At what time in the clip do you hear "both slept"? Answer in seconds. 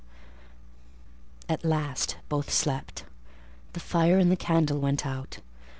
2.27-3.03